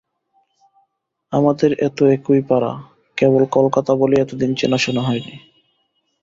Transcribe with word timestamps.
আমাদের 1.33 1.71
এ 1.79 1.97
তো 1.97 2.03
একই 2.15 2.41
পাড়া– 2.49 2.73
কেবল 3.17 3.41
কলকাতা 3.55 3.91
বলেই 3.95 4.21
এতদিন 4.21 4.51
চেনা-শোনা 4.59 5.01
হয় 5.01 5.21
নি। 5.25 5.35